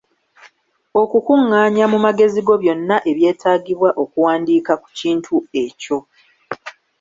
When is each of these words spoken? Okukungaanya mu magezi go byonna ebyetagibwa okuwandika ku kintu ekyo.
Okukungaanya 1.01 1.85
mu 1.91 1.97
magezi 2.05 2.39
go 2.47 2.53
byonna 2.61 2.97
ebyetagibwa 3.11 3.89
okuwandika 4.03 4.73
ku 4.81 4.89
kintu 4.99 5.35
ekyo. 5.63 5.97